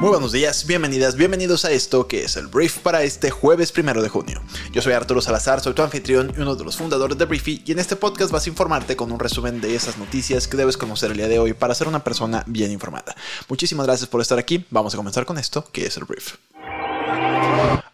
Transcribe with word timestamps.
Muy 0.00 0.08
buenos 0.08 0.32
días, 0.32 0.66
bienvenidas, 0.66 1.14
bienvenidos 1.14 1.66
a 1.66 1.72
esto 1.72 2.08
que 2.08 2.24
es 2.24 2.38
el 2.38 2.46
Brief 2.46 2.78
para 2.78 3.02
este 3.02 3.30
jueves 3.30 3.70
primero 3.70 4.00
de 4.00 4.08
junio. 4.08 4.40
Yo 4.72 4.80
soy 4.80 4.94
Arturo 4.94 5.20
Salazar, 5.20 5.60
soy 5.60 5.74
tu 5.74 5.82
anfitrión 5.82 6.32
y 6.34 6.40
uno 6.40 6.56
de 6.56 6.64
los 6.64 6.78
fundadores 6.78 7.18
de 7.18 7.26
Briefy 7.26 7.62
y 7.66 7.72
en 7.72 7.80
este 7.80 7.96
podcast 7.96 8.32
vas 8.32 8.46
a 8.46 8.48
informarte 8.48 8.96
con 8.96 9.12
un 9.12 9.20
resumen 9.20 9.60
de 9.60 9.74
esas 9.74 9.98
noticias 9.98 10.48
que 10.48 10.56
debes 10.56 10.78
conocer 10.78 11.10
el 11.10 11.18
día 11.18 11.28
de 11.28 11.38
hoy 11.38 11.52
para 11.52 11.74
ser 11.74 11.86
una 11.86 12.02
persona 12.02 12.42
bien 12.46 12.70
informada. 12.70 13.14
Muchísimas 13.46 13.84
gracias 13.84 14.08
por 14.08 14.22
estar 14.22 14.38
aquí, 14.38 14.64
vamos 14.70 14.94
a 14.94 14.96
comenzar 14.96 15.26
con 15.26 15.36
esto 15.36 15.68
que 15.70 15.84
es 15.84 15.98
el 15.98 16.04
Brief. 16.04 16.36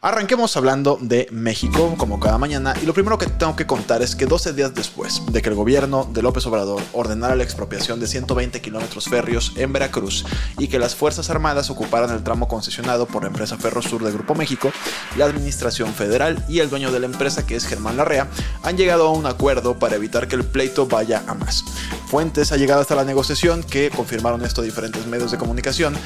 Arranquemos 0.06 0.56
hablando 0.56 0.98
de 1.00 1.26
México, 1.32 1.96
como 1.98 2.20
cada 2.20 2.38
mañana, 2.38 2.74
y 2.80 2.86
lo 2.86 2.94
primero 2.94 3.18
que 3.18 3.26
tengo 3.26 3.56
que 3.56 3.66
contar 3.66 4.02
es 4.02 4.14
que 4.14 4.26
12 4.26 4.52
días 4.52 4.72
después 4.72 5.20
de 5.32 5.42
que 5.42 5.48
el 5.48 5.56
gobierno 5.56 6.08
de 6.12 6.22
López 6.22 6.46
Obrador 6.46 6.80
ordenara 6.92 7.34
la 7.34 7.42
expropiación 7.42 7.98
de 7.98 8.06
120 8.06 8.60
kilómetros 8.60 9.06
férreos 9.06 9.52
en 9.56 9.72
Veracruz 9.72 10.24
y 10.58 10.68
que 10.68 10.78
las 10.78 10.94
Fuerzas 10.94 11.28
Armadas 11.28 11.70
ocuparan 11.70 12.12
el 12.12 12.22
tramo 12.22 12.46
concesionado 12.46 13.06
por 13.06 13.22
la 13.22 13.30
empresa 13.30 13.56
Ferrosur 13.56 14.04
de 14.04 14.12
Grupo 14.12 14.36
México, 14.36 14.70
la 15.16 15.24
Administración 15.24 15.92
Federal 15.92 16.44
y 16.48 16.60
el 16.60 16.70
dueño 16.70 16.92
de 16.92 17.00
la 17.00 17.06
empresa, 17.06 17.44
que 17.44 17.56
es 17.56 17.66
Germán 17.66 17.96
Larrea, 17.96 18.28
han 18.62 18.76
llegado 18.76 19.08
a 19.08 19.10
un 19.10 19.26
acuerdo 19.26 19.76
para 19.76 19.96
evitar 19.96 20.28
que 20.28 20.36
el 20.36 20.44
pleito 20.44 20.86
vaya 20.86 21.24
a 21.26 21.34
más. 21.34 21.64
Fuentes 22.06 22.52
ha 22.52 22.56
llegado 22.56 22.80
hasta 22.80 22.94
la 22.94 23.02
negociación 23.02 23.64
que 23.64 23.90
confirmaron 23.90 24.44
esto 24.44 24.62
diferentes 24.62 25.04
medios 25.08 25.32
de 25.32 25.38
comunicación 25.38 25.96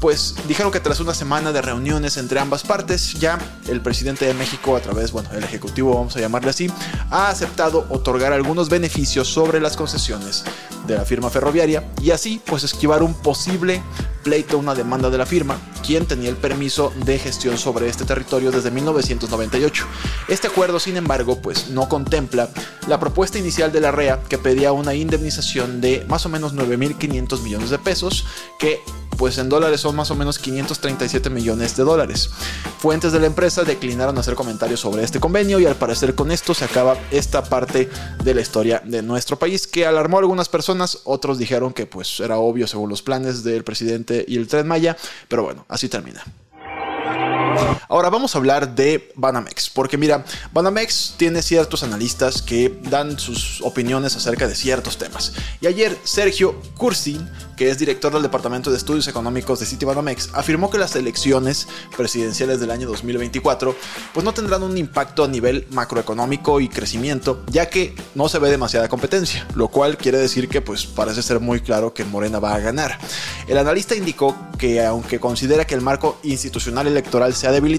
pues 0.00 0.34
dijeron 0.46 0.70
que 0.70 0.80
tras 0.80 1.00
una 1.00 1.14
semana 1.14 1.52
de 1.52 1.62
reuniones 1.62 2.16
entre 2.16 2.38
ambas 2.40 2.62
partes, 2.62 3.14
ya 3.14 3.38
el 3.68 3.80
presidente 3.80 4.26
de 4.26 4.34
México, 4.34 4.76
a 4.76 4.80
través, 4.80 5.12
bueno, 5.12 5.28
el 5.32 5.42
ejecutivo, 5.42 5.94
vamos 5.94 6.16
a 6.16 6.20
llamarle 6.20 6.50
así, 6.50 6.70
ha 7.10 7.28
aceptado 7.28 7.86
otorgar 7.88 8.32
algunos 8.32 8.68
beneficios 8.68 9.28
sobre 9.28 9.60
las 9.60 9.76
concesiones 9.76 10.44
de 10.86 10.96
la 10.96 11.04
firma 11.04 11.30
ferroviaria 11.30 11.84
y 12.00 12.12
así, 12.12 12.40
pues, 12.46 12.64
esquivar 12.64 13.02
un 13.02 13.14
posible 13.14 13.82
pleito, 14.22 14.58
una 14.58 14.74
demanda 14.74 15.10
de 15.10 15.18
la 15.18 15.26
firma, 15.26 15.58
quien 15.84 16.06
tenía 16.06 16.28
el 16.28 16.36
permiso 16.36 16.92
de 17.04 17.18
gestión 17.18 17.56
sobre 17.56 17.88
este 17.88 18.04
territorio 18.04 18.50
desde 18.50 18.70
1998. 18.70 19.86
Este 20.28 20.48
acuerdo, 20.48 20.78
sin 20.78 20.96
embargo, 20.96 21.40
pues 21.40 21.68
no 21.68 21.88
contempla 21.88 22.50
la 22.86 23.00
propuesta 23.00 23.38
inicial 23.38 23.72
de 23.72 23.80
la 23.80 23.90
REA 23.90 24.22
que 24.28 24.38
pedía 24.38 24.72
una 24.72 24.94
indemnización 24.94 25.80
de 25.80 26.04
más 26.08 26.26
o 26.26 26.28
menos 26.28 26.54
9.500 26.54 27.42
millones 27.42 27.70
de 27.70 27.78
pesos, 27.78 28.26
que 28.58 28.80
pues 29.18 29.36
en 29.36 29.48
dólares 29.48 29.80
son 29.80 29.96
más 29.96 30.10
o 30.10 30.14
menos 30.14 30.38
537 30.38 31.28
millones 31.28 31.76
de 31.76 31.82
dólares. 31.82 32.30
Fuentes 32.78 33.12
de 33.12 33.20
la 33.20 33.26
empresa 33.26 33.64
declinaron 33.64 34.16
hacer 34.16 34.34
comentarios 34.34 34.80
sobre 34.80 35.02
este 35.02 35.20
convenio 35.20 35.58
y 35.58 35.66
al 35.66 35.74
parecer 35.74 36.14
con 36.14 36.30
esto 36.30 36.54
se 36.54 36.64
acaba 36.64 36.96
esta 37.10 37.42
parte 37.42 37.90
de 38.22 38.34
la 38.34 38.40
historia 38.40 38.80
de 38.84 39.02
nuestro 39.02 39.38
país 39.38 39.66
que 39.66 39.84
alarmó 39.84 40.18
a 40.18 40.20
algunas 40.20 40.48
personas, 40.48 41.00
otros 41.04 41.36
dijeron 41.38 41.72
que 41.72 41.86
pues 41.86 42.20
era 42.20 42.38
obvio 42.38 42.66
según 42.66 42.88
los 42.88 43.02
planes 43.02 43.42
del 43.42 43.64
presidente 43.64 44.24
y 44.26 44.36
el 44.36 44.46
tren 44.46 44.68
Maya, 44.68 44.96
pero 45.26 45.42
bueno, 45.42 45.66
así 45.68 45.88
termina. 45.88 46.24
Ahora 47.90 48.10
vamos 48.10 48.34
a 48.34 48.38
hablar 48.38 48.74
de 48.74 49.10
Banamex, 49.14 49.70
porque 49.70 49.96
mira, 49.96 50.22
Banamex 50.52 51.14
tiene 51.16 51.40
ciertos 51.40 51.82
analistas 51.82 52.42
que 52.42 52.78
dan 52.82 53.18
sus 53.18 53.62
opiniones 53.62 54.14
acerca 54.14 54.46
de 54.46 54.54
ciertos 54.54 54.98
temas. 54.98 55.32
Y 55.62 55.68
ayer 55.68 55.96
Sergio 56.04 56.60
Cursin, 56.76 57.26
que 57.56 57.70
es 57.70 57.78
director 57.78 58.12
del 58.12 58.20
Departamento 58.20 58.70
de 58.70 58.76
Estudios 58.76 59.08
Económicos 59.08 59.60
de 59.60 59.64
Citibanamex, 59.64 60.28
afirmó 60.34 60.68
que 60.68 60.76
las 60.76 60.96
elecciones 60.96 61.66
presidenciales 61.96 62.60
del 62.60 62.70
año 62.70 62.86
2024 62.88 63.74
pues 64.12 64.22
no 64.22 64.34
tendrán 64.34 64.62
un 64.62 64.76
impacto 64.76 65.24
a 65.24 65.28
nivel 65.28 65.66
macroeconómico 65.70 66.60
y 66.60 66.68
crecimiento, 66.68 67.42
ya 67.46 67.70
que 67.70 67.96
no 68.14 68.28
se 68.28 68.38
ve 68.38 68.50
demasiada 68.50 68.90
competencia, 68.90 69.46
lo 69.54 69.68
cual 69.68 69.96
quiere 69.96 70.18
decir 70.18 70.50
que 70.50 70.60
pues 70.60 70.84
parece 70.84 71.22
ser 71.22 71.40
muy 71.40 71.60
claro 71.60 71.94
que 71.94 72.04
Morena 72.04 72.38
va 72.38 72.54
a 72.54 72.58
ganar. 72.58 72.98
El 73.46 73.56
analista 73.56 73.94
indicó 73.94 74.36
que 74.58 74.84
aunque 74.84 75.18
considera 75.18 75.64
que 75.66 75.74
el 75.74 75.80
marco 75.80 76.18
institucional 76.22 76.86
electoral 76.86 77.34
se 77.34 77.46
ha 77.46 77.52
debilitado, 77.52 77.77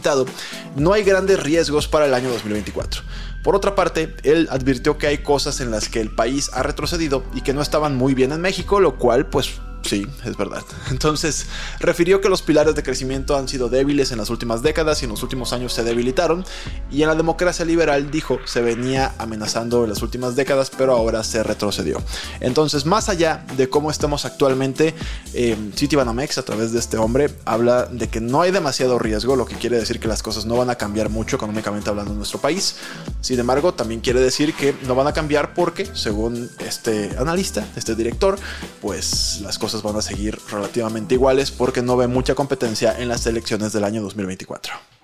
no 0.75 0.93
hay 0.93 1.03
grandes 1.03 1.41
riesgos 1.41 1.87
para 1.87 2.05
el 2.05 2.13
año 2.13 2.29
2024. 2.29 3.01
Por 3.43 3.55
otra 3.55 3.75
parte, 3.75 4.15
él 4.23 4.47
advirtió 4.51 4.97
que 4.97 5.07
hay 5.07 5.19
cosas 5.19 5.61
en 5.61 5.71
las 5.71 5.87
que 5.87 6.01
el 6.01 6.13
país 6.13 6.49
ha 6.53 6.63
retrocedido 6.63 7.23
y 7.33 7.41
que 7.41 7.53
no 7.53 7.61
estaban 7.61 7.95
muy 7.95 8.13
bien 8.13 8.31
en 8.31 8.41
México, 8.41 8.79
lo 8.79 8.97
cual 8.97 9.27
pues 9.27 9.61
Sí, 9.83 10.07
es 10.25 10.37
verdad. 10.37 10.63
Entonces, 10.91 11.47
refirió 11.79 12.21
que 12.21 12.29
los 12.29 12.41
pilares 12.41 12.75
de 12.75 12.83
crecimiento 12.83 13.37
han 13.37 13.47
sido 13.47 13.69
débiles 13.69 14.11
en 14.11 14.17
las 14.17 14.29
últimas 14.29 14.61
décadas 14.61 15.01
y 15.01 15.05
en 15.05 15.11
los 15.11 15.23
últimos 15.23 15.53
años 15.53 15.73
se 15.73 15.83
debilitaron. 15.83 16.45
Y 16.91 17.01
en 17.01 17.07
la 17.07 17.15
democracia 17.15 17.65
liberal, 17.65 18.11
dijo, 18.11 18.39
se 18.45 18.61
venía 18.61 19.13
amenazando 19.17 19.83
en 19.83 19.89
las 19.89 20.01
últimas 20.01 20.35
décadas, 20.35 20.71
pero 20.75 20.93
ahora 20.93 21.23
se 21.23 21.43
retrocedió. 21.43 22.01
Entonces, 22.39 22.85
más 22.85 23.09
allá 23.09 23.45
de 23.57 23.69
cómo 23.69 23.89
estamos 23.91 24.25
actualmente, 24.25 24.93
eh, 25.33 25.55
Citibanamex, 25.75 26.37
a 26.37 26.43
través 26.43 26.71
de 26.71 26.79
este 26.79 26.97
hombre, 26.97 27.29
habla 27.45 27.85
de 27.85 28.09
que 28.09 28.21
no 28.21 28.41
hay 28.41 28.51
demasiado 28.51 28.99
riesgo, 28.99 29.35
lo 29.35 29.45
que 29.45 29.55
quiere 29.55 29.77
decir 29.77 29.99
que 29.99 30.07
las 30.07 30.21
cosas 30.21 30.45
no 30.45 30.57
van 30.57 30.69
a 30.69 30.75
cambiar 30.75 31.09
mucho 31.09 31.35
económicamente 31.35 31.89
hablando 31.89 32.11
en 32.11 32.17
nuestro 32.17 32.39
país. 32.39 32.75
Sin 33.21 33.39
embargo, 33.39 33.73
también 33.73 34.01
quiere 34.01 34.19
decir 34.19 34.53
que 34.53 34.75
no 34.85 34.95
van 34.95 35.07
a 35.07 35.13
cambiar 35.13 35.53
porque, 35.53 35.87
según 35.93 36.49
este 36.59 37.15
analista, 37.17 37.65
este 37.75 37.95
director, 37.95 38.37
pues 38.81 39.39
las 39.41 39.57
cosas 39.57 39.68
van 39.81 39.95
a 39.95 40.01
seguir 40.01 40.39
relativamente 40.51 41.15
iguales 41.15 41.51
porque 41.51 41.81
no 41.81 41.95
ve 41.97 42.07
mucha 42.07 42.35
competencia 42.35 42.99
en 42.99 43.07
las 43.07 43.25
elecciones 43.25 43.73
del 43.73 43.83
año 43.83 44.01
2024. 44.01 44.98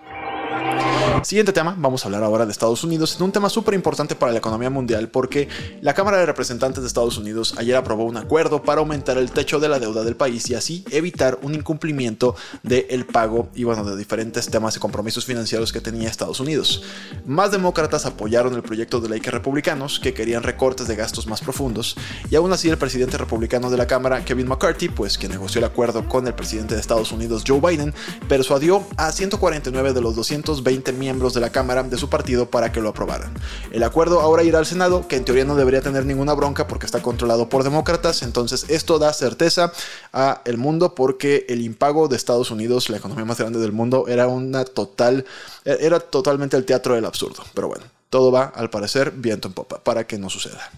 Siguiente 1.23 1.53
tema, 1.53 1.75
vamos 1.77 2.03
a 2.03 2.07
hablar 2.07 2.23
ahora 2.23 2.45
de 2.45 2.51
Estados 2.51 2.83
Unidos, 2.83 3.15
en 3.15 3.23
un 3.23 3.31
tema 3.31 3.49
súper 3.49 3.73
importante 3.73 4.15
para 4.15 4.31
la 4.31 4.37
economía 4.37 4.69
mundial 4.69 5.07
porque 5.09 5.47
la 5.81 5.93
Cámara 5.93 6.17
de 6.17 6.25
Representantes 6.25 6.81
de 6.81 6.87
Estados 6.87 7.17
Unidos 7.17 7.55
ayer 7.57 7.75
aprobó 7.75 8.05
un 8.05 8.17
acuerdo 8.17 8.61
para 8.63 8.79
aumentar 8.79 9.17
el 9.17 9.31
techo 9.31 9.59
de 9.59 9.69
la 9.69 9.79
deuda 9.79 10.03
del 10.03 10.15
país 10.15 10.49
y 10.49 10.55
así 10.55 10.83
evitar 10.91 11.39
un 11.41 11.55
incumplimiento 11.55 12.35
del 12.63 13.05
pago 13.05 13.49
y 13.55 13.63
bueno, 13.63 13.83
de 13.85 13.95
diferentes 13.95 14.47
temas 14.49 14.75
y 14.75 14.79
compromisos 14.79 15.25
financieros 15.25 15.71
que 15.71 15.81
tenía 15.81 16.09
Estados 16.09 16.39
Unidos. 16.39 16.83
Más 17.25 17.51
demócratas 17.51 18.05
apoyaron 18.05 18.53
el 18.53 18.63
proyecto 18.63 18.99
de 18.99 19.09
ley 19.09 19.21
que 19.21 19.31
republicanos, 19.31 19.99
que 19.99 20.13
querían 20.13 20.43
recortes 20.43 20.87
de 20.87 20.95
gastos 20.95 21.27
más 21.27 21.41
profundos, 21.41 21.95
y 22.29 22.35
aún 22.35 22.51
así 22.51 22.69
el 22.69 22.77
presidente 22.77 23.17
republicano 23.17 23.69
de 23.69 23.77
la 23.77 23.87
Cámara, 23.87 24.23
Kevin 24.25 24.47
McCarthy, 24.47 24.89
pues 24.89 25.17
que 25.17 25.27
negoció 25.27 25.59
el 25.59 25.65
acuerdo 25.65 26.07
con 26.07 26.27
el 26.27 26.33
presidente 26.33 26.75
de 26.75 26.81
Estados 26.81 27.11
Unidos, 27.11 27.43
Joe 27.47 27.59
Biden, 27.59 27.93
persuadió 28.27 28.85
a 28.97 29.11
149 29.11 29.93
de 29.93 30.01
los 30.01 30.15
220 30.15 30.95
miembros 31.05 31.35
de 31.35 31.41
la 31.41 31.51
Cámara 31.51 31.83
de 31.83 31.97
su 31.97 32.09
partido 32.09 32.49
para 32.49 32.71
que 32.71 32.81
lo 32.81 32.89
aprobaran. 32.89 33.31
El 33.71 33.83
acuerdo 33.83 34.21
ahora 34.21 34.41
irá 34.41 34.57
al 34.57 34.65
Senado, 34.65 35.07
que 35.07 35.17
en 35.17 35.25
teoría 35.25 35.45
no 35.45 35.55
debería 35.55 35.81
tener 35.81 36.03
ninguna 36.03 36.33
bronca 36.33 36.65
porque 36.65 36.87
está 36.87 37.03
controlado 37.03 37.47
por 37.47 37.63
demócratas, 37.63 38.23
entonces 38.23 38.65
esto 38.69 38.97
da 38.97 39.13
certeza 39.13 39.71
a 40.13 40.41
el 40.45 40.57
mundo 40.57 40.95
porque 40.95 41.45
el 41.47 41.61
impago 41.61 42.07
de 42.07 42.15
Estados 42.15 42.49
Unidos, 42.49 42.89
la 42.89 42.97
economía 42.97 43.23
más 43.23 43.37
grande 43.37 43.59
del 43.59 43.71
mundo, 43.71 44.05
era 44.07 44.27
una 44.27 44.65
total 44.65 45.25
era 45.65 45.99
totalmente 45.99 46.57
el 46.57 46.65
teatro 46.65 46.95
del 46.95 47.05
absurdo, 47.05 47.43
pero 47.53 47.67
bueno, 47.67 47.85
todo 48.09 48.31
va 48.31 48.45
al 48.45 48.69
parecer 48.69 49.11
viento 49.11 49.47
en 49.47 49.53
popa 49.53 49.79
para 49.79 50.05
que 50.05 50.17
no 50.17 50.29
suceda. 50.29 50.71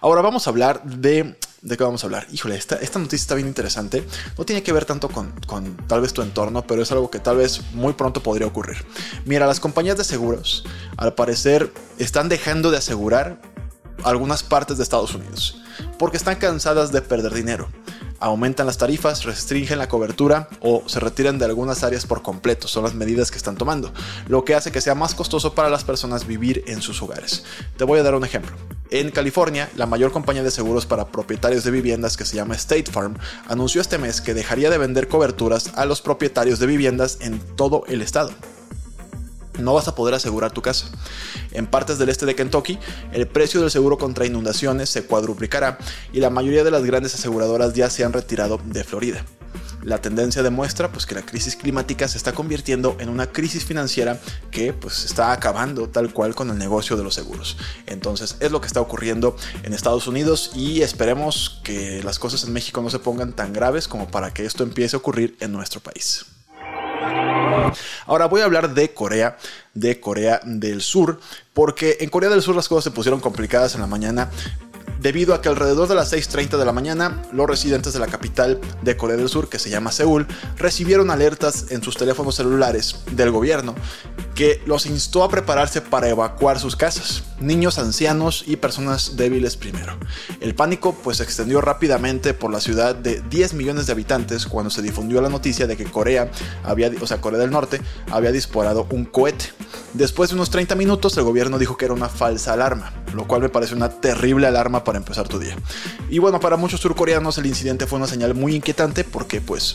Ahora 0.00 0.22
vamos 0.22 0.46
a 0.46 0.50
hablar 0.50 0.82
de 0.84 1.36
¿De 1.62 1.76
qué 1.76 1.84
vamos 1.84 2.02
a 2.02 2.06
hablar? 2.06 2.26
Híjole, 2.32 2.56
esta, 2.56 2.76
esta 2.76 2.98
noticia 2.98 3.22
está 3.22 3.34
bien 3.34 3.46
interesante. 3.46 4.06
No 4.38 4.44
tiene 4.44 4.62
que 4.62 4.72
ver 4.72 4.86
tanto 4.86 5.08
con, 5.08 5.32
con, 5.46 5.76
tal 5.86 6.00
vez 6.00 6.14
tu 6.14 6.22
entorno, 6.22 6.66
pero 6.66 6.82
es 6.82 6.90
algo 6.90 7.10
que 7.10 7.18
tal 7.18 7.36
vez 7.36 7.60
muy 7.72 7.92
pronto 7.92 8.22
podría 8.22 8.46
ocurrir. 8.46 8.78
Mira, 9.26 9.46
las 9.46 9.60
compañías 9.60 9.98
de 9.98 10.04
seguros, 10.04 10.64
al 10.96 11.14
parecer, 11.14 11.70
están 11.98 12.30
dejando 12.30 12.70
de 12.70 12.78
asegurar 12.78 13.42
algunas 14.04 14.42
partes 14.42 14.78
de 14.78 14.82
Estados 14.82 15.14
Unidos, 15.14 15.60
porque 15.98 16.16
están 16.16 16.36
cansadas 16.36 16.92
de 16.92 17.02
perder 17.02 17.34
dinero 17.34 17.68
aumentan 18.20 18.66
las 18.66 18.78
tarifas, 18.78 19.24
restringen 19.24 19.78
la 19.78 19.88
cobertura 19.88 20.48
o 20.60 20.84
se 20.86 21.00
retiran 21.00 21.38
de 21.38 21.46
algunas 21.46 21.82
áreas 21.82 22.06
por 22.06 22.22
completo. 22.22 22.68
Son 22.68 22.84
las 22.84 22.94
medidas 22.94 23.30
que 23.30 23.38
están 23.38 23.56
tomando, 23.56 23.92
lo 24.28 24.44
que 24.44 24.54
hace 24.54 24.70
que 24.70 24.80
sea 24.80 24.94
más 24.94 25.14
costoso 25.14 25.54
para 25.54 25.70
las 25.70 25.84
personas 25.84 26.26
vivir 26.26 26.62
en 26.66 26.82
sus 26.82 27.02
hogares. 27.02 27.44
Te 27.76 27.84
voy 27.84 27.98
a 27.98 28.02
dar 28.02 28.14
un 28.14 28.24
ejemplo. 28.24 28.54
En 28.90 29.10
California, 29.10 29.70
la 29.76 29.86
mayor 29.86 30.10
compañía 30.10 30.42
de 30.42 30.50
seguros 30.50 30.84
para 30.84 31.06
propietarios 31.06 31.62
de 31.62 31.70
viviendas 31.70 32.16
que 32.16 32.24
se 32.24 32.36
llama 32.36 32.56
State 32.56 32.90
Farm 32.90 33.16
anunció 33.48 33.80
este 33.80 33.98
mes 33.98 34.20
que 34.20 34.34
dejaría 34.34 34.68
de 34.68 34.78
vender 34.78 35.06
coberturas 35.06 35.70
a 35.76 35.84
los 35.84 36.00
propietarios 36.00 36.58
de 36.58 36.66
viviendas 36.66 37.18
en 37.20 37.38
todo 37.56 37.84
el 37.86 38.02
estado 38.02 38.32
no 39.60 39.74
vas 39.74 39.88
a 39.88 39.94
poder 39.94 40.14
asegurar 40.14 40.52
tu 40.52 40.62
casa. 40.62 40.86
En 41.52 41.66
partes 41.66 41.98
del 41.98 42.08
este 42.08 42.26
de 42.26 42.34
Kentucky, 42.34 42.78
el 43.12 43.26
precio 43.26 43.60
del 43.60 43.70
seguro 43.70 43.98
contra 43.98 44.26
inundaciones 44.26 44.90
se 44.90 45.04
cuadruplicará 45.04 45.78
y 46.12 46.20
la 46.20 46.30
mayoría 46.30 46.64
de 46.64 46.70
las 46.70 46.84
grandes 46.84 47.14
aseguradoras 47.14 47.74
ya 47.74 47.90
se 47.90 48.04
han 48.04 48.12
retirado 48.12 48.60
de 48.64 48.84
Florida. 48.84 49.24
La 49.82 50.00
tendencia 50.00 50.42
demuestra 50.42 50.90
pues, 50.92 51.06
que 51.06 51.14
la 51.14 51.22
crisis 51.22 51.56
climática 51.56 52.08
se 52.08 52.18
está 52.18 52.32
convirtiendo 52.32 52.96
en 53.00 53.08
una 53.08 53.26
crisis 53.26 53.64
financiera 53.64 54.18
que 54.50 54.72
pues, 54.72 55.04
está 55.04 55.32
acabando 55.32 55.88
tal 55.88 56.12
cual 56.12 56.34
con 56.34 56.50
el 56.50 56.58
negocio 56.58 56.96
de 56.96 57.04
los 57.04 57.14
seguros. 57.14 57.56
Entonces 57.86 58.36
es 58.40 58.50
lo 58.50 58.60
que 58.60 58.66
está 58.66 58.80
ocurriendo 58.80 59.36
en 59.62 59.72
Estados 59.72 60.06
Unidos 60.06 60.52
y 60.54 60.82
esperemos 60.82 61.60
que 61.64 62.02
las 62.02 62.18
cosas 62.18 62.44
en 62.44 62.52
México 62.52 62.82
no 62.82 62.90
se 62.90 62.98
pongan 62.98 63.32
tan 63.32 63.52
graves 63.52 63.88
como 63.88 64.08
para 64.08 64.32
que 64.32 64.44
esto 64.44 64.62
empiece 64.62 64.96
a 64.96 64.98
ocurrir 64.98 65.36
en 65.40 65.52
nuestro 65.52 65.80
país. 65.80 66.26
Ahora 68.06 68.26
voy 68.26 68.40
a 68.40 68.44
hablar 68.44 68.74
de 68.74 68.92
Corea, 68.92 69.38
de 69.74 70.00
Corea 70.00 70.40
del 70.44 70.82
Sur, 70.82 71.20
porque 71.54 71.98
en 72.00 72.10
Corea 72.10 72.28
del 72.28 72.42
Sur 72.42 72.56
las 72.56 72.68
cosas 72.68 72.84
se 72.84 72.90
pusieron 72.90 73.20
complicadas 73.20 73.74
en 73.74 73.80
la 73.80 73.86
mañana 73.86 74.30
debido 75.00 75.34
a 75.34 75.40
que 75.40 75.48
alrededor 75.48 75.88
de 75.88 75.94
las 75.94 76.12
6.30 76.12 76.58
de 76.58 76.64
la 76.64 76.72
mañana, 76.72 77.22
los 77.32 77.48
residentes 77.48 77.92
de 77.92 77.98
la 77.98 78.06
capital 78.06 78.60
de 78.82 78.96
Corea 78.96 79.16
del 79.16 79.28
Sur, 79.28 79.48
que 79.48 79.58
se 79.58 79.70
llama 79.70 79.92
Seúl, 79.92 80.26
recibieron 80.56 81.10
alertas 81.10 81.66
en 81.70 81.82
sus 81.82 81.96
teléfonos 81.96 82.34
celulares 82.36 82.96
del 83.12 83.30
gobierno 83.30 83.74
que 84.34 84.62
los 84.64 84.86
instó 84.86 85.22
a 85.22 85.28
prepararse 85.28 85.82
para 85.82 86.08
evacuar 86.08 86.58
sus 86.58 86.74
casas, 86.74 87.24
niños, 87.40 87.78
ancianos 87.78 88.44
y 88.46 88.56
personas 88.56 89.16
débiles 89.16 89.56
primero. 89.56 89.98
El 90.40 90.54
pánico 90.54 90.94
pues 90.94 91.18
se 91.18 91.24
extendió 91.24 91.60
rápidamente 91.60 92.32
por 92.32 92.50
la 92.50 92.60
ciudad 92.60 92.94
de 92.94 93.20
10 93.20 93.54
millones 93.54 93.86
de 93.86 93.92
habitantes 93.92 94.46
cuando 94.46 94.70
se 94.70 94.80
difundió 94.80 95.20
la 95.20 95.28
noticia 95.28 95.66
de 95.66 95.76
que 95.76 95.84
Corea 95.84 96.30
había, 96.64 96.90
o 97.00 97.06
sea, 97.06 97.20
Corea 97.20 97.38
del 97.38 97.50
Norte 97.50 97.82
había 98.10 98.32
disparado 98.32 98.86
un 98.90 99.04
cohete. 99.04 99.52
Después 99.94 100.30
de 100.30 100.36
unos 100.36 100.50
30 100.50 100.76
minutos 100.76 101.16
el 101.16 101.24
gobierno 101.24 101.58
dijo 101.58 101.76
que 101.76 101.84
era 101.84 101.94
una 101.94 102.08
falsa 102.08 102.52
alarma, 102.52 102.92
lo 103.12 103.26
cual 103.26 103.42
me 103.42 103.48
parece 103.48 103.74
una 103.74 103.88
terrible 103.88 104.46
alarma 104.46 104.84
para 104.84 104.98
empezar 104.98 105.26
tu 105.26 105.40
día. 105.40 105.56
Y 106.08 106.20
bueno, 106.20 106.38
para 106.38 106.56
muchos 106.56 106.80
surcoreanos 106.80 107.38
el 107.38 107.46
incidente 107.46 107.86
fue 107.86 107.98
una 107.98 108.06
señal 108.06 108.34
muy 108.34 108.54
inquietante 108.54 109.02
porque 109.02 109.40
pues 109.40 109.74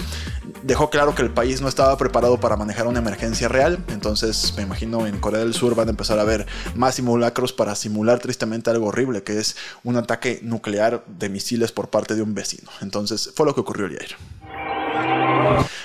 dejó 0.64 0.90
claro 0.90 1.16
que 1.16 1.22
el 1.22 1.32
país 1.32 1.60
no 1.60 1.68
estaba 1.68 1.98
preparado 1.98 2.40
para 2.40 2.56
manejar 2.56 2.88
una 2.88 3.00
emergencia 3.00 3.50
real, 3.50 3.84
entonces 3.90 4.54
me 4.56 4.64
imagino 4.64 5.06
en 5.06 5.20
Corea 5.20 5.42
del 5.42 5.54
Sur 5.54 5.76
van 5.76 5.90
a 5.90 5.92
empezar 5.92 6.18
a 6.18 6.24
ver 6.24 6.48
más 6.76 6.96
simulacros 6.96 7.52
para 7.52 7.76
simular 7.76 8.20
tristemente 8.20 8.70
algo 8.70 8.88
horrible 8.88 9.22
que 9.22 9.38
es 9.38 9.58
un 9.84 9.98
ataque 9.98 10.40
nuclear 10.44 11.04
de 11.08 11.28
misiles 11.28 11.74
por 11.74 11.90
parte 11.90 12.16
de 12.16 12.22
un 12.22 12.34
vecino. 12.34 12.72
Entonces 12.82 13.32
fue 13.36 13.46
lo 13.46 13.54
que 13.54 13.62
ocurrió 13.62 13.88
ayer. 13.88 14.16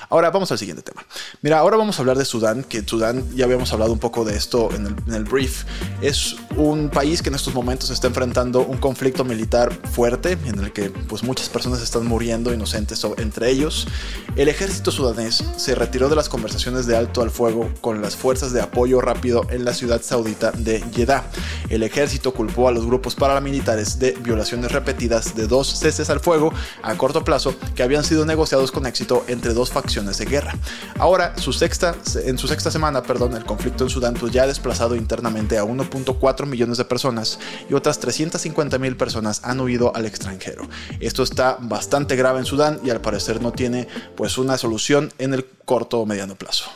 Ahora 0.08 0.30
vamos 0.30 0.50
al 0.50 0.58
siguiente 0.58 0.82
tema. 0.82 1.04
Mira, 1.40 1.58
ahora 1.58 1.76
vamos 1.76 1.96
a 1.98 2.02
hablar 2.02 2.18
de 2.18 2.24
Sudán, 2.24 2.64
que 2.64 2.82
Sudán 2.82 3.24
ya 3.34 3.44
habíamos 3.44 3.72
hablado 3.72 3.92
un 3.92 4.00
poco 4.00 4.24
de 4.24 4.36
esto 4.36 4.68
en 4.74 5.14
el, 5.14 5.24
brief. 5.24 5.64
Es 6.02 6.34
un 6.56 6.90
país 6.90 7.22
que 7.22 7.28
en 7.28 7.36
estos 7.36 7.54
momentos 7.54 7.90
está 7.90 8.08
enfrentando 8.08 8.62
un 8.62 8.78
conflicto 8.78 9.24
militar 9.24 9.72
fuerte 9.92 10.36
en 10.46 10.58
el 10.58 10.72
que 10.72 10.90
pues 10.90 11.22
muchas 11.22 11.48
personas 11.48 11.80
están 11.80 12.06
muriendo 12.06 12.52
inocentes 12.52 13.06
entre 13.18 13.50
ellos. 13.50 13.86
El 14.34 14.48
ejército 14.48 14.90
sudanés 14.90 15.44
se 15.56 15.76
retiró 15.76 16.08
de 16.08 16.16
las 16.16 16.28
conversaciones 16.28 16.86
de 16.86 16.96
alto 16.96 17.22
al 17.22 17.30
fuego 17.30 17.70
con 17.80 18.02
las 18.02 18.16
fuerzas 18.16 18.52
de 18.52 18.60
apoyo 18.60 19.00
rápido 19.00 19.46
en 19.50 19.64
la 19.64 19.74
ciudad 19.74 20.02
saudita 20.02 20.50
de 20.50 20.84
Jeddah. 20.92 21.24
El 21.68 21.84
ejército 21.84 22.34
culpó 22.34 22.66
a 22.66 22.72
los 22.72 22.84
grupos 22.84 23.14
paramilitares 23.14 24.00
de 24.00 24.12
violaciones 24.20 24.72
repetidas 24.72 25.36
de 25.36 25.46
dos 25.46 25.68
ceses 25.78 26.10
al 26.10 26.18
fuego 26.18 26.52
a 26.82 26.96
corto 26.96 27.22
plazo 27.22 27.54
que 27.76 27.82
habían 27.84 28.02
sido 28.02 28.26
negociados 28.26 28.72
con 28.72 28.86
éxito 28.86 29.24
entre 29.28 29.49
dos 29.54 29.70
facciones 29.70 30.18
de 30.18 30.26
guerra. 30.26 30.54
Ahora, 30.98 31.36
su 31.36 31.52
sexta, 31.52 31.94
en 32.24 32.38
su 32.38 32.48
sexta 32.48 32.70
semana, 32.70 33.02
perdón, 33.02 33.36
el 33.36 33.44
conflicto 33.44 33.84
en 33.84 33.90
Sudán 33.90 34.14
pues 34.14 34.32
ya 34.32 34.44
ha 34.44 34.46
desplazado 34.46 34.96
internamente 34.96 35.58
a 35.58 35.64
1.4 35.64 36.46
millones 36.46 36.78
de 36.78 36.84
personas 36.84 37.38
y 37.68 37.74
otras 37.74 37.98
350 38.00 38.78
mil 38.78 38.96
personas 38.96 39.40
han 39.44 39.60
huido 39.60 39.94
al 39.94 40.06
extranjero. 40.06 40.68
Esto 41.00 41.22
está 41.22 41.58
bastante 41.60 42.16
grave 42.16 42.40
en 42.40 42.44
Sudán 42.44 42.80
y 42.84 42.90
al 42.90 43.00
parecer 43.00 43.40
no 43.40 43.52
tiene 43.52 43.88
pues 44.16 44.38
una 44.38 44.58
solución 44.58 45.12
en 45.18 45.34
el 45.34 45.44
corto 45.64 46.00
o 46.00 46.06
mediano 46.06 46.34
plazo. 46.34 46.70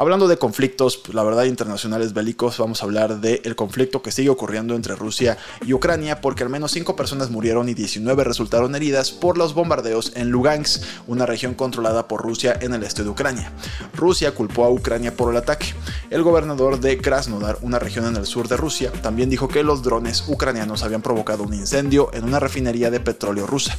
Hablando 0.00 0.28
de 0.28 0.38
conflictos, 0.38 0.96
pues, 0.96 1.12
la 1.12 1.24
verdad, 1.24 1.42
internacionales 1.42 2.12
bélicos, 2.12 2.56
vamos 2.58 2.80
a 2.80 2.84
hablar 2.84 3.20
del 3.20 3.56
conflicto 3.56 4.00
que 4.00 4.12
sigue 4.12 4.28
ocurriendo 4.28 4.76
entre 4.76 4.94
Rusia 4.94 5.38
y 5.66 5.72
Ucrania, 5.72 6.20
porque 6.20 6.44
al 6.44 6.50
menos 6.50 6.70
5 6.70 6.94
personas 6.94 7.30
murieron 7.30 7.68
y 7.68 7.74
19 7.74 8.22
resultaron 8.22 8.76
heridas 8.76 9.10
por 9.10 9.36
los 9.36 9.54
bombardeos 9.54 10.12
en 10.14 10.30
Lugansk, 10.30 10.84
una 11.08 11.26
región 11.26 11.54
controlada 11.54 12.06
por 12.06 12.22
Rusia 12.22 12.56
en 12.60 12.74
el 12.74 12.84
este 12.84 13.02
de 13.02 13.08
Ucrania. 13.08 13.50
Rusia 13.92 14.36
culpó 14.36 14.64
a 14.64 14.70
Ucrania 14.70 15.16
por 15.16 15.32
el 15.32 15.36
ataque. 15.36 15.74
El 16.10 16.22
gobernador 16.22 16.78
de 16.78 16.98
Krasnodar, 16.98 17.58
una 17.62 17.80
región 17.80 18.06
en 18.06 18.14
el 18.14 18.26
sur 18.26 18.46
de 18.46 18.56
Rusia, 18.56 18.92
también 19.02 19.30
dijo 19.30 19.48
que 19.48 19.64
los 19.64 19.82
drones 19.82 20.22
ucranianos 20.28 20.84
habían 20.84 21.02
provocado 21.02 21.42
un 21.42 21.54
incendio 21.54 22.10
en 22.14 22.22
una 22.22 22.38
refinería 22.38 22.92
de 22.92 23.00
petróleo 23.00 23.48
rusa. 23.48 23.76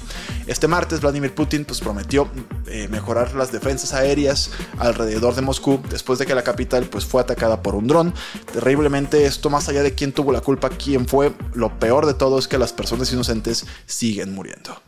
Este 0.47 0.67
martes, 0.67 0.99
Vladimir 0.99 1.33
Putin 1.33 1.63
pues, 1.63 1.79
prometió 1.79 2.27
eh, 2.67 2.89
mejorar 2.89 3.35
las 3.35 3.53
defensas 3.53 3.93
aéreas 3.93 4.51
alrededor 4.79 5.33
de 5.33 5.43
Moscú 5.43 5.79
después 5.89 6.08
después 6.09 6.17
de 6.17 6.25
que 6.25 6.33
la 6.33 6.41
capital 6.41 6.85
pues, 6.85 7.05
fue 7.05 7.21
atacada 7.21 7.61
por 7.61 7.75
un 7.75 7.85
dron. 7.85 8.15
Terriblemente 8.51 9.25
esto, 9.25 9.51
más 9.51 9.69
allá 9.69 9.83
de 9.83 9.93
quién 9.93 10.11
tuvo 10.11 10.31
la 10.31 10.41
culpa, 10.41 10.69
quién 10.69 11.07
fue, 11.07 11.33
lo 11.53 11.77
peor 11.77 12.07
de 12.07 12.15
todo 12.15 12.39
es 12.39 12.47
que 12.47 12.57
las 12.57 12.73
personas 12.73 13.13
inocentes 13.13 13.67
siguen 13.85 14.33
muriendo. 14.33 14.81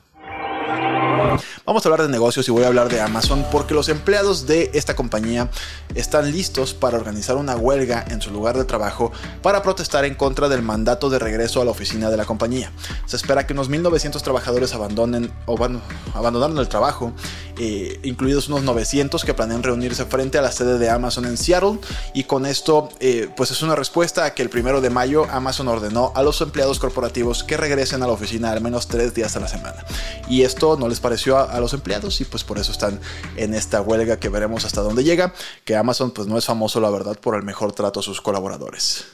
Vamos 1.66 1.86
a 1.86 1.90
hablar 1.90 2.02
de 2.02 2.12
negocios 2.12 2.48
y 2.48 2.52
voy 2.52 2.64
a 2.64 2.68
hablar 2.68 2.90
de 2.90 3.00
Amazon 3.00 3.46
porque 3.52 3.74
los 3.74 3.90
empleados 3.90 4.48
de 4.48 4.72
esta 4.74 4.96
compañía 4.96 5.50
están 5.94 6.32
listos 6.32 6.74
para 6.74 6.98
organizar 6.98 7.36
una 7.38 7.56
huelga 7.56 8.04
en 8.10 8.22
su 8.22 8.32
lugar 8.32 8.58
de 8.58 8.66
trabajo 8.66 9.12
para 9.44 9.62
protestar 9.62 10.06
en 10.06 10.16
contra 10.16 10.50
del 10.50 10.64
mandato 10.64 11.10
de 11.10 11.20
regreso 11.20 11.62
a 11.62 11.66
la 11.66 11.72
oficina 11.72 12.10
de 12.10 12.18
la 12.18 12.26
compañía. 12.26 12.72
Se 13.06 13.16
espera 13.16 13.46
que 13.46 13.54
unos 13.54 13.70
1.900 13.70 14.22
trabajadores 14.22 14.74
abandonen 14.74 15.32
o 15.46 15.56
van, 15.58 15.82
abandonaron 16.16 16.58
el 16.58 16.68
trabajo, 16.68 17.14
eh, 17.64 18.00
incluidos 18.02 18.48
unos 18.48 18.64
900 18.64 19.24
que 19.24 19.36
planean 19.36 19.62
reunirse 19.62 20.06
frente 20.06 20.40
a 20.40 20.42
la 20.42 20.52
sede 20.52 20.80
de 20.80 20.90
Amazon 20.90 21.26
en 21.26 21.38
Seattle 21.38 21.78
y 22.12 22.24
con 22.24 22.48
esto 22.48 22.90
eh, 23.00 23.30
pues 23.38 23.52
es 23.52 23.62
una 23.62 23.76
respuesta 23.76 24.26
a 24.26 24.34
que 24.34 24.42
el 24.42 24.50
primero 24.50 24.82
de 24.82 24.90
mayo 24.90 25.28
Amazon 25.30 25.68
ordenó 25.68 26.12
a 26.16 26.24
los 26.24 26.42
empleados 26.42 26.80
corporativos 26.80 27.44
que 27.44 27.58
regresen 27.58 28.02
a 28.02 28.08
la 28.08 28.14
oficina 28.14 28.52
al 28.52 28.62
menos 28.62 28.88
tres 28.88 29.14
días 29.14 29.36
a 29.36 29.42
la 29.42 29.48
semana. 29.48 29.86
Y 30.28 30.42
esto 30.42 30.76
no 30.76 30.90
les 30.90 31.00
pareció 31.00 31.38
a, 31.38 31.60
los 31.60 31.74
empleados 31.74 32.20
y 32.20 32.26
pues 32.26 32.44
por 32.44 32.58
eso 32.58 32.72
están 32.72 33.00
en 33.36 33.54
esta 33.54 33.80
huelga 33.80 34.18
que 34.18 34.30
veremos 34.30 34.66
hasta 34.66 34.82
dónde 34.82 35.04
llega, 35.04 35.32
que 35.64 35.76
Amazon 35.76 36.10
pues 36.10 36.28
no 36.28 36.40
es 36.40 36.46
famoso 36.46 36.82
la 36.82 36.90
verdad 36.90 37.20
por 37.20 37.36
el 37.36 37.44
mejor 37.44 37.74
trato 37.74 38.00
a 38.00 38.04
sus 38.04 38.22
colaboradores. 38.22 39.06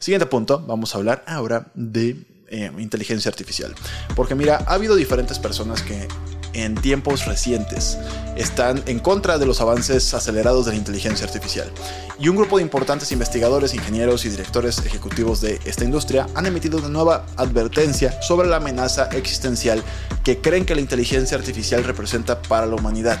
Siguiente 0.00 0.26
punto, 0.26 0.60
vamos 0.66 0.92
a 0.92 0.98
hablar 0.98 1.22
ahora 1.28 1.68
de 1.74 2.26
eh, 2.48 2.70
inteligencia 2.78 3.28
artificial. 3.28 3.76
Porque 4.16 4.34
mira, 4.34 4.64
ha 4.66 4.74
habido 4.74 4.94
diferentes 4.96 5.38
personas 5.38 5.82
que 5.82 6.08
en 6.56 6.74
tiempos 6.74 7.26
recientes 7.26 7.98
están 8.36 8.82
en 8.86 8.98
contra 8.98 9.38
de 9.38 9.46
los 9.46 9.60
avances 9.60 10.12
acelerados 10.14 10.66
de 10.66 10.72
la 10.72 10.78
inteligencia 10.78 11.26
artificial. 11.26 11.70
Y 12.18 12.28
un 12.28 12.36
grupo 12.36 12.56
de 12.56 12.62
importantes 12.62 13.12
investigadores, 13.12 13.74
ingenieros 13.74 14.24
y 14.24 14.30
directores 14.30 14.78
ejecutivos 14.78 15.40
de 15.40 15.60
esta 15.64 15.84
industria 15.84 16.26
han 16.34 16.46
emitido 16.46 16.78
una 16.78 16.88
nueva 16.88 17.26
advertencia 17.36 18.20
sobre 18.22 18.48
la 18.48 18.56
amenaza 18.56 19.08
existencial 19.12 19.82
que 20.24 20.40
creen 20.40 20.64
que 20.64 20.74
la 20.74 20.80
inteligencia 20.80 21.36
artificial 21.36 21.84
representa 21.84 22.40
para 22.42 22.66
la 22.66 22.74
humanidad. 22.74 23.20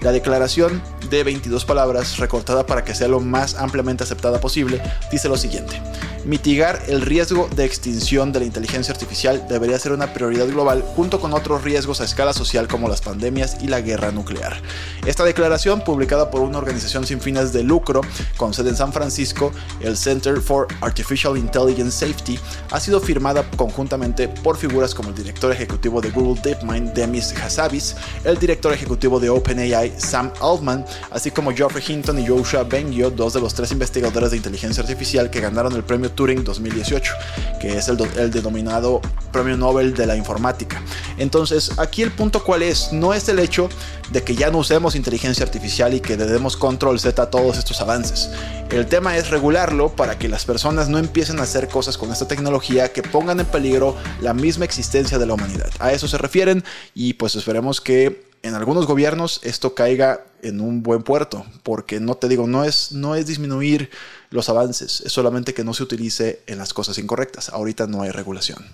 La 0.00 0.12
declaración 0.12 0.82
de 1.10 1.24
22 1.24 1.64
palabras, 1.64 2.16
recortada 2.16 2.66
para 2.66 2.84
que 2.84 2.94
sea 2.94 3.08
lo 3.08 3.20
más 3.20 3.56
ampliamente 3.56 4.04
aceptada 4.04 4.40
posible, 4.40 4.80
dice 5.12 5.28
lo 5.28 5.36
siguiente. 5.36 5.80
Mitigar 6.24 6.82
el 6.86 7.00
riesgo 7.00 7.48
de 7.56 7.64
extinción 7.64 8.30
de 8.30 8.40
la 8.40 8.44
inteligencia 8.44 8.92
artificial 8.92 9.46
debería 9.48 9.78
ser 9.78 9.92
una 9.92 10.12
prioridad 10.12 10.46
global 10.48 10.82
junto 10.94 11.18
con 11.18 11.32
otros 11.32 11.64
riesgos 11.64 12.02
a 12.02 12.04
escala 12.04 12.34
social 12.34 12.68
como 12.68 12.88
las 12.88 13.00
pandemias 13.00 13.56
y 13.62 13.68
la 13.68 13.80
guerra 13.80 14.10
nuclear. 14.10 14.60
Esta 15.06 15.24
declaración, 15.24 15.80
publicada 15.82 16.30
por 16.30 16.42
una 16.42 16.58
organización 16.58 17.06
sin 17.06 17.22
fines 17.22 17.54
de 17.54 17.62
lucro 17.62 18.02
con 18.36 18.52
sede 18.52 18.68
en 18.68 18.76
San 18.76 18.92
Francisco, 18.92 19.50
el 19.80 19.96
Center 19.96 20.42
for 20.42 20.68
Artificial 20.82 21.38
Intelligence 21.38 22.06
Safety, 22.06 22.38
ha 22.70 22.80
sido 22.80 23.00
firmada 23.00 23.42
conjuntamente 23.56 24.28
por 24.28 24.58
figuras 24.58 24.94
como 24.94 25.08
el 25.08 25.14
director 25.14 25.50
ejecutivo 25.50 26.02
de 26.02 26.10
Google 26.10 26.40
DeepMind, 26.42 26.92
Demis 26.92 27.32
Hassabis, 27.32 27.96
el 28.24 28.38
director 28.38 28.74
ejecutivo 28.74 29.20
de 29.20 29.30
OpenAI, 29.30 29.89
Sam 29.98 30.32
Altman, 30.40 30.84
así 31.10 31.30
como 31.30 31.52
Geoffrey 31.52 31.84
Hinton 31.86 32.18
y 32.18 32.26
Joshua 32.26 32.64
Bengio, 32.64 33.10
dos 33.10 33.34
de 33.34 33.40
los 33.40 33.54
tres 33.54 33.72
investigadores 33.72 34.30
de 34.30 34.36
inteligencia 34.36 34.82
artificial 34.82 35.30
que 35.30 35.40
ganaron 35.40 35.74
el 35.74 35.84
premio 35.84 36.10
Turing 36.10 36.44
2018, 36.44 37.12
que 37.60 37.78
es 37.78 37.88
el, 37.88 37.98
el 38.16 38.30
denominado 38.30 39.00
Premio 39.32 39.56
Nobel 39.56 39.94
de 39.94 40.06
la 40.06 40.16
Informática. 40.16 40.82
Entonces, 41.18 41.78
aquí 41.78 42.02
el 42.02 42.10
punto 42.10 42.42
cuál 42.42 42.62
es, 42.62 42.92
no 42.92 43.14
es 43.14 43.28
el 43.28 43.38
hecho 43.38 43.68
de 44.10 44.22
que 44.22 44.34
ya 44.34 44.50
no 44.50 44.58
usemos 44.58 44.94
inteligencia 44.94 45.44
artificial 45.44 45.94
y 45.94 46.00
que 46.00 46.16
le 46.16 46.26
demos 46.26 46.56
control 46.56 46.98
Z 46.98 47.22
a 47.22 47.30
todos 47.30 47.58
estos 47.58 47.80
avances. 47.80 48.30
El 48.70 48.86
tema 48.86 49.16
es 49.16 49.30
regularlo 49.30 49.90
para 49.90 50.18
que 50.18 50.28
las 50.28 50.44
personas 50.44 50.88
no 50.88 50.98
empiecen 50.98 51.38
a 51.38 51.42
hacer 51.42 51.68
cosas 51.68 51.98
con 51.98 52.12
esta 52.12 52.28
tecnología 52.28 52.92
que 52.92 53.02
pongan 53.02 53.40
en 53.40 53.46
peligro 53.46 53.96
la 54.20 54.34
misma 54.34 54.64
existencia 54.64 55.18
de 55.18 55.26
la 55.26 55.34
humanidad. 55.34 55.70
A 55.78 55.92
eso 55.92 56.08
se 56.08 56.18
refieren 56.18 56.64
y 56.94 57.14
pues 57.14 57.34
esperemos 57.34 57.80
que 57.80 58.29
en 58.42 58.54
algunos 58.54 58.86
gobiernos 58.86 59.40
esto 59.42 59.74
caiga 59.74 60.24
en 60.42 60.60
un 60.60 60.82
buen 60.82 61.02
puerto, 61.02 61.44
porque 61.62 62.00
no 62.00 62.14
te 62.14 62.28
digo, 62.28 62.46
no 62.46 62.64
es, 62.64 62.92
no 62.92 63.14
es 63.14 63.26
disminuir 63.26 63.90
los 64.30 64.48
avances, 64.48 65.02
es 65.04 65.12
solamente 65.12 65.54
que 65.54 65.64
no 65.64 65.74
se 65.74 65.82
utilice 65.82 66.42
en 66.46 66.58
las 66.58 66.72
cosas 66.72 66.98
incorrectas. 66.98 67.50
Ahorita 67.50 67.86
no 67.86 68.02
hay 68.02 68.10
regulación. 68.10 68.64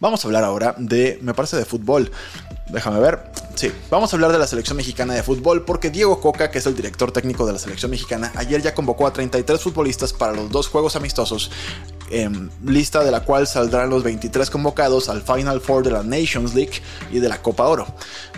Vamos 0.00 0.24
a 0.24 0.28
hablar 0.28 0.44
ahora 0.44 0.74
de, 0.78 1.18
me 1.22 1.34
parece, 1.34 1.56
de 1.56 1.64
fútbol. 1.64 2.10
Déjame 2.70 3.00
ver. 3.00 3.20
Sí, 3.54 3.70
vamos 3.90 4.12
a 4.12 4.16
hablar 4.16 4.32
de 4.32 4.38
la 4.38 4.46
selección 4.46 4.76
mexicana 4.76 5.12
de 5.12 5.22
fútbol 5.22 5.64
porque 5.64 5.90
Diego 5.90 6.20
Coca, 6.20 6.50
que 6.50 6.58
es 6.58 6.66
el 6.66 6.74
director 6.74 7.12
técnico 7.12 7.44
de 7.44 7.52
la 7.52 7.58
selección 7.58 7.90
mexicana, 7.90 8.32
ayer 8.36 8.62
ya 8.62 8.74
convocó 8.74 9.06
a 9.06 9.12
33 9.12 9.60
futbolistas 9.60 10.14
para 10.14 10.32
los 10.32 10.50
dos 10.50 10.68
juegos 10.68 10.96
amistosos 10.96 11.50
lista 12.64 13.04
de 13.04 13.10
la 13.10 13.20
cual 13.20 13.46
saldrán 13.46 13.90
los 13.90 14.02
23 14.02 14.50
convocados 14.50 15.08
al 15.08 15.22
Final 15.22 15.60
Four 15.60 15.84
de 15.84 15.90
la 15.92 16.02
Nations 16.02 16.54
League 16.54 16.82
y 17.12 17.20
de 17.20 17.28
la 17.28 17.40
Copa 17.40 17.66
Oro. 17.68 17.86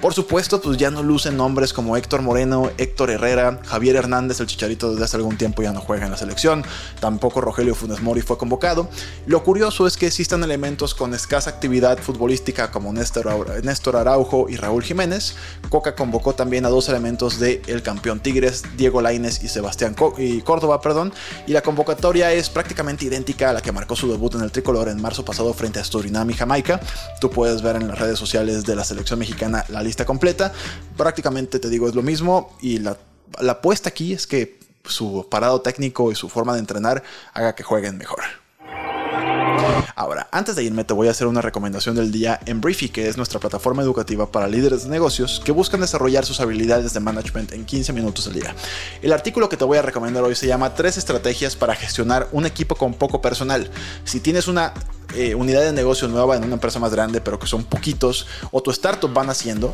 Por 0.01 0.15
supuesto, 0.15 0.61
pues 0.61 0.77
ya 0.77 0.91
no 0.91 1.03
lucen 1.03 1.37
nombres 1.37 1.73
como 1.73 1.97
Héctor 1.97 2.23
Moreno, 2.23 2.71
Héctor 2.77 3.11
Herrera, 3.11 3.61
Javier 3.65 3.97
Hernández, 3.97 4.41
el 4.41 4.47
chicharito 4.47 4.91
desde 4.91 5.05
hace 5.05 5.17
algún 5.17 5.39
tiempo 5.39 5.63
ya 5.63 5.73
no 5.73 5.81
juega 5.81 6.05
en 6.05 6.11
la 6.11 6.17
selección, 6.19 6.65
tampoco 7.01 7.41
Rogelio 7.41 7.75
Funes 7.75 8.03
Mori 8.03 8.21
fue 8.21 8.37
convocado. 8.37 8.89
Lo 9.27 9.43
curioso 9.43 9.87
es 9.87 9.97
que 9.97 10.07
existan 10.07 10.43
elementos 10.45 10.95
con 10.95 11.15
escasa 11.15 11.51
actividad 11.51 11.99
futbolística 11.99 12.71
como 12.71 12.93
Néstor 12.93 13.97
Araujo 13.97 14.47
y 14.49 14.57
Raúl 14.57 14.83
Jiménez. 14.83 15.37
Coca 15.69 15.95
convocó 15.95 16.35
también 16.35 16.67
a 16.67 16.69
dos 16.69 16.89
elementos 16.89 17.39
del 17.39 17.63
el 17.67 17.83
campeón 17.83 18.21
Tigres, 18.21 18.65
Diego 18.77 19.01
Laines 19.01 19.43
y 19.43 19.49
Sebastián 19.49 19.95
Córdoba, 20.45 20.81
perdón, 20.81 21.13
y 21.47 21.53
la 21.53 21.63
convocatoria 21.63 22.33
es 22.33 22.51
prácticamente 22.51 23.05
idéntica 23.05 23.51
a 23.51 23.53
la 23.53 23.62
que 23.63 23.73
marcó 23.73 23.97
su 23.97 24.11
debut 24.11 24.35
en 24.35 24.43
el 24.43 24.53
tricolor 24.53 24.89
en 24.89 25.01
marzo 25.01 25.25
pasado 25.25 25.55
frente 25.55 25.79
a 25.81 25.85
Surinam 25.85 26.29
y 26.31 26.35
Jamaica. 26.35 26.81
Tú 27.21 27.31
puedes 27.31 27.63
ver 27.63 27.77
en 27.77 27.89
las 27.89 27.99
redes 27.99 28.19
sociales 28.19 28.65
de 28.65 28.77
la 28.77 28.85
selección 28.85 29.19
mexicana 29.19 29.65
la 29.69 29.83
lista 29.83 30.05
completa. 30.05 30.53
Prácticamente 30.97 31.59
te 31.59 31.69
digo 31.69 31.89
es 31.89 31.95
lo 31.95 32.03
mismo 32.03 32.57
y 32.61 32.79
la, 32.79 32.99
la 33.41 33.53
apuesta 33.53 33.89
aquí 33.89 34.13
es 34.13 34.27
que 34.27 34.59
su 34.85 35.27
parado 35.31 35.61
técnico 35.61 36.11
y 36.11 36.15
su 36.15 36.29
forma 36.29 36.55
de 36.55 36.59
entrenar 36.59 37.03
haga 37.33 37.55
que 37.55 37.63
jueguen 37.63 37.97
mejor. 37.97 38.42
Antes 40.43 40.57
de 40.57 40.65
irme 40.65 40.83
te 40.83 40.93
voy 40.93 41.07
a 41.07 41.13
hacer 41.13 41.29
una 41.29 41.41
recomendación 41.41 41.95
del 41.95 42.11
día 42.11 42.41
en 42.47 42.61
Briefy, 42.61 42.89
que 42.89 43.07
es 43.07 43.17
nuestra 43.17 43.39
plataforma 43.39 43.81
educativa 43.81 44.27
para 44.33 44.49
líderes 44.49 44.83
de 44.83 44.91
negocios 44.91 45.41
que 45.45 45.53
buscan 45.53 45.81
desarrollar 45.81 46.27
sus 46.27 46.41
habilidades 46.41 46.93
de 46.93 46.99
management 46.99 47.53
en 47.53 47.65
15 47.65 47.93
minutos 47.93 48.27
al 48.27 48.33
día. 48.33 48.53
El 49.03 49.13
artículo 49.13 49.49
que 49.49 49.57
te 49.57 49.63
voy 49.63 49.79
a 49.79 49.83
recomendar 49.83 50.25
hoy 50.25 50.35
se 50.35 50.49
llama 50.49 50.75
Tres 50.75 50.97
estrategias 50.99 51.55
para 51.55 51.77
gestionar 51.77 52.27
un 52.33 52.45
equipo 52.45 52.75
con 52.75 52.93
poco 52.95 53.21
personal. 53.21 53.71
Si 54.03 54.19
tienes 54.19 54.49
una 54.49 54.75
eh, 55.15 55.37
unidad 55.37 55.61
de 55.61 55.73
negocio 55.73 56.09
nueva 56.09 56.37
en 56.37 56.43
una 56.43 56.55
empresa 56.55 56.81
más 56.81 56.91
grande, 56.91 57.21
pero 57.21 57.39
que 57.39 57.47
son 57.47 57.63
poquitos, 57.63 58.27
o 58.51 58.61
tu 58.65 58.73
startup 58.73 59.13
van 59.13 59.31
haciendo, 59.31 59.73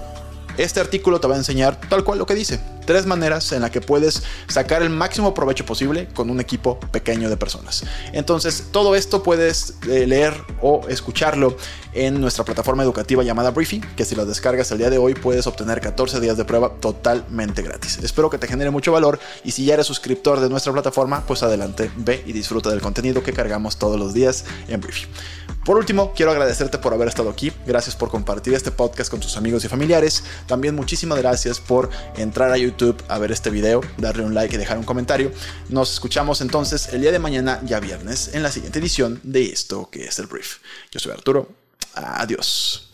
este 0.58 0.80
artículo 0.80 1.18
te 1.18 1.28
va 1.28 1.34
a 1.36 1.38
enseñar 1.38 1.80
tal 1.88 2.04
cual 2.04 2.18
lo 2.18 2.26
que 2.26 2.34
dice. 2.34 2.60
Tres 2.88 3.04
maneras 3.04 3.52
en 3.52 3.60
las 3.60 3.70
que 3.70 3.82
puedes 3.82 4.22
sacar 4.46 4.80
el 4.80 4.88
máximo 4.88 5.34
provecho 5.34 5.66
posible 5.66 6.08
con 6.14 6.30
un 6.30 6.40
equipo 6.40 6.80
pequeño 6.80 7.28
de 7.28 7.36
personas. 7.36 7.84
Entonces, 8.14 8.68
todo 8.72 8.96
esto 8.96 9.22
puedes 9.22 9.74
eh, 9.90 10.06
leer 10.06 10.32
o 10.62 10.80
escucharlo 10.88 11.54
en 11.92 12.18
nuestra 12.18 12.46
plataforma 12.46 12.82
educativa 12.82 13.22
llamada 13.22 13.50
Briefy, 13.50 13.80
que 13.94 14.06
si 14.06 14.14
la 14.14 14.24
descargas 14.24 14.70
el 14.70 14.78
día 14.78 14.88
de 14.88 14.96
hoy 14.96 15.12
puedes 15.12 15.46
obtener 15.46 15.82
14 15.82 16.18
días 16.18 16.38
de 16.38 16.46
prueba 16.46 16.76
totalmente 16.80 17.60
gratis. 17.60 17.98
Espero 18.02 18.30
que 18.30 18.38
te 18.38 18.46
genere 18.46 18.70
mucho 18.70 18.90
valor 18.90 19.20
y 19.44 19.50
si 19.50 19.66
ya 19.66 19.74
eres 19.74 19.86
suscriptor 19.86 20.40
de 20.40 20.48
nuestra 20.48 20.72
plataforma, 20.72 21.24
pues 21.26 21.42
adelante, 21.42 21.90
ve 21.94 22.22
y 22.24 22.32
disfruta 22.32 22.70
del 22.70 22.80
contenido 22.80 23.22
que 23.22 23.34
cargamos 23.34 23.76
todos 23.76 23.98
los 23.98 24.14
días 24.14 24.46
en 24.66 24.80
Briefy. 24.80 25.08
Por 25.68 25.76
último, 25.76 26.14
quiero 26.16 26.30
agradecerte 26.30 26.78
por 26.78 26.94
haber 26.94 27.08
estado 27.08 27.28
aquí. 27.28 27.52
Gracias 27.66 27.94
por 27.94 28.08
compartir 28.08 28.54
este 28.54 28.70
podcast 28.70 29.10
con 29.10 29.20
tus 29.20 29.36
amigos 29.36 29.66
y 29.66 29.68
familiares. 29.68 30.24
También 30.46 30.74
muchísimas 30.74 31.18
gracias 31.18 31.60
por 31.60 31.90
entrar 32.16 32.50
a 32.52 32.56
YouTube 32.78 33.04
a 33.08 33.18
ver 33.18 33.32
este 33.32 33.50
video, 33.50 33.80
darle 33.96 34.24
un 34.24 34.34
like 34.34 34.54
y 34.54 34.58
dejar 34.58 34.78
un 34.78 34.84
comentario. 34.84 35.32
Nos 35.68 35.92
escuchamos 35.92 36.40
entonces 36.40 36.88
el 36.92 37.00
día 37.00 37.12
de 37.12 37.18
mañana, 37.18 37.60
ya 37.64 37.80
viernes, 37.80 38.34
en 38.34 38.42
la 38.42 38.50
siguiente 38.50 38.78
edición 38.78 39.20
de 39.22 39.46
esto 39.46 39.88
que 39.90 40.04
es 40.04 40.18
el 40.18 40.26
brief. 40.26 40.58
Yo 40.90 41.00
soy 41.00 41.12
Arturo. 41.12 41.48
Adiós. 41.94 42.88